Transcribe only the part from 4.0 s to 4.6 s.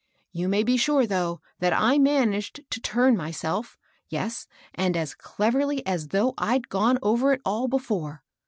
yes,